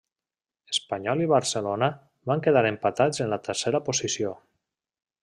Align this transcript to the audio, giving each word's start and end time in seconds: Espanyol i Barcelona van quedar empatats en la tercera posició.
Espanyol 0.75 1.19
i 1.25 1.27
Barcelona 1.33 1.89
van 2.31 2.41
quedar 2.47 2.65
empatats 2.71 3.23
en 3.27 3.33
la 3.35 3.41
tercera 3.49 3.83
posició. 3.91 4.33